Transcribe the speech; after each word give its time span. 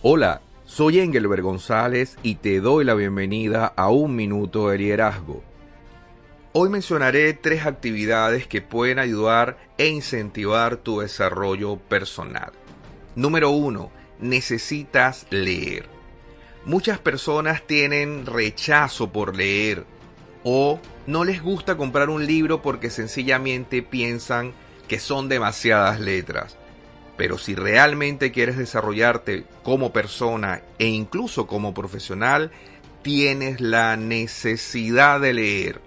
Hola, 0.00 0.42
soy 0.64 1.00
Engelbert 1.00 1.42
González 1.42 2.18
y 2.22 2.36
te 2.36 2.60
doy 2.60 2.84
la 2.84 2.94
bienvenida 2.94 3.66
a 3.66 3.90
Un 3.90 4.14
Minuto 4.14 4.68
de 4.68 4.78
Liderazgo. 4.78 5.42
Hoy 6.52 6.68
mencionaré 6.68 7.32
tres 7.32 7.66
actividades 7.66 8.46
que 8.46 8.62
pueden 8.62 9.00
ayudar 9.00 9.58
e 9.76 9.88
incentivar 9.88 10.76
tu 10.76 11.00
desarrollo 11.00 11.78
personal. 11.78 12.52
Número 13.16 13.50
uno, 13.50 13.90
necesitas 14.20 15.26
leer. 15.30 15.86
Muchas 16.64 17.00
personas 17.00 17.66
tienen 17.66 18.24
rechazo 18.24 19.10
por 19.10 19.34
leer 19.34 19.84
o 20.44 20.78
no 21.08 21.24
les 21.24 21.42
gusta 21.42 21.76
comprar 21.76 22.08
un 22.08 22.24
libro 22.24 22.62
porque 22.62 22.90
sencillamente 22.90 23.82
piensan 23.82 24.52
que 24.86 25.00
son 25.00 25.28
demasiadas 25.28 25.98
letras. 25.98 26.57
Pero 27.18 27.36
si 27.36 27.56
realmente 27.56 28.30
quieres 28.30 28.56
desarrollarte 28.56 29.44
como 29.64 29.92
persona 29.92 30.62
e 30.78 30.86
incluso 30.86 31.48
como 31.48 31.74
profesional, 31.74 32.52
tienes 33.02 33.60
la 33.60 33.96
necesidad 33.96 35.20
de 35.20 35.34
leer 35.34 35.80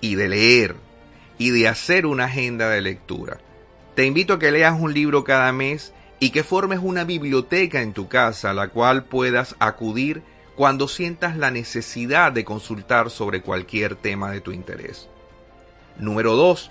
y 0.00 0.14
de 0.14 0.28
leer 0.28 0.76
y 1.36 1.50
de 1.50 1.66
hacer 1.66 2.06
una 2.06 2.26
agenda 2.26 2.70
de 2.70 2.80
lectura. 2.80 3.38
Te 3.96 4.06
invito 4.06 4.34
a 4.34 4.38
que 4.38 4.52
leas 4.52 4.80
un 4.80 4.94
libro 4.94 5.24
cada 5.24 5.50
mes 5.52 5.92
y 6.20 6.30
que 6.30 6.44
formes 6.44 6.78
una 6.80 7.02
biblioteca 7.02 7.82
en 7.82 7.92
tu 7.92 8.08
casa 8.08 8.50
a 8.50 8.54
la 8.54 8.68
cual 8.68 9.04
puedas 9.04 9.56
acudir 9.58 10.22
cuando 10.54 10.86
sientas 10.86 11.36
la 11.36 11.50
necesidad 11.50 12.30
de 12.30 12.44
consultar 12.44 13.10
sobre 13.10 13.42
cualquier 13.42 13.96
tema 13.96 14.30
de 14.30 14.40
tu 14.40 14.52
interés. 14.52 15.08
Número 15.98 16.36
2 16.36 16.70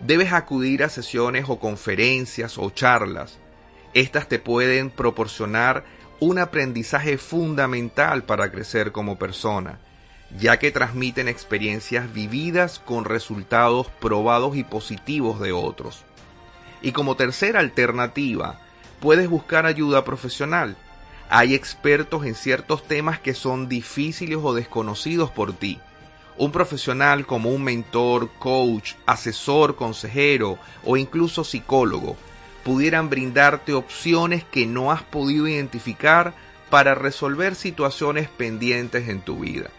debes 0.00 0.32
acudir 0.32 0.84
a 0.84 0.88
sesiones 0.88 1.46
o 1.48 1.58
conferencias 1.58 2.58
o 2.58 2.70
charlas. 2.70 3.38
Estas 3.94 4.28
te 4.28 4.38
pueden 4.38 4.90
proporcionar 4.90 5.84
un 6.20 6.38
aprendizaje 6.38 7.18
fundamental 7.18 8.24
para 8.24 8.50
crecer 8.50 8.92
como 8.92 9.18
persona, 9.18 9.78
ya 10.38 10.58
que 10.58 10.70
transmiten 10.70 11.28
experiencias 11.28 12.12
vividas 12.12 12.80
con 12.80 13.04
resultados 13.04 13.88
probados 14.00 14.56
y 14.56 14.64
positivos 14.64 15.40
de 15.40 15.52
otros. 15.52 16.04
Y 16.82 16.92
como 16.92 17.16
tercera 17.16 17.60
alternativa, 17.60 18.60
puedes 19.00 19.28
buscar 19.28 19.66
ayuda 19.66 20.04
profesional. 20.04 20.76
Hay 21.30 21.54
expertos 21.54 22.24
en 22.24 22.34
ciertos 22.34 22.86
temas 22.86 23.20
que 23.20 23.34
son 23.34 23.68
difíciles 23.68 24.38
o 24.40 24.54
desconocidos 24.54 25.30
por 25.30 25.52
ti 25.52 25.80
un 26.38 26.52
profesional 26.52 27.26
como 27.26 27.50
un 27.50 27.62
mentor, 27.64 28.30
coach, 28.38 28.94
asesor, 29.06 29.76
consejero 29.76 30.58
o 30.84 30.96
incluso 30.96 31.44
psicólogo 31.44 32.16
pudieran 32.64 33.10
brindarte 33.10 33.74
opciones 33.74 34.44
que 34.44 34.66
no 34.66 34.92
has 34.92 35.02
podido 35.02 35.48
identificar 35.48 36.34
para 36.70 36.94
resolver 36.94 37.54
situaciones 37.54 38.28
pendientes 38.28 39.08
en 39.08 39.20
tu 39.20 39.40
vida. 39.40 39.70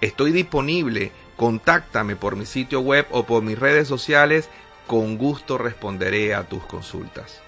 Estoy 0.00 0.32
disponible, 0.32 1.12
contáctame 1.36 2.16
por 2.16 2.36
mi 2.36 2.46
sitio 2.46 2.80
web 2.80 3.06
o 3.10 3.24
por 3.24 3.42
mis 3.42 3.58
redes 3.58 3.88
sociales, 3.88 4.48
con 4.86 5.18
gusto 5.18 5.58
responderé 5.58 6.34
a 6.34 6.44
tus 6.44 6.64
consultas. 6.64 7.40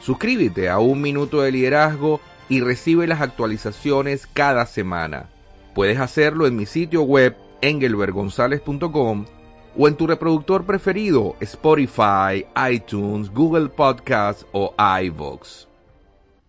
Suscríbete 0.00 0.68
a 0.68 0.78
Un 0.78 1.00
Minuto 1.00 1.42
de 1.42 1.52
Liderazgo 1.52 2.20
y 2.48 2.60
recibe 2.60 3.06
las 3.06 3.20
actualizaciones 3.20 4.26
cada 4.26 4.66
semana. 4.66 5.28
Puedes 5.76 6.00
hacerlo 6.00 6.46
en 6.46 6.56
mi 6.56 6.64
sitio 6.64 7.02
web 7.02 7.36
engelbergonzalez.com 7.60 9.26
o 9.76 9.88
en 9.88 9.94
tu 9.94 10.06
reproductor 10.06 10.64
preferido 10.64 11.36
Spotify, 11.40 12.46
iTunes, 12.72 13.30
Google 13.30 13.68
Podcasts 13.68 14.46
o 14.52 14.74
iVoox. 15.02 15.75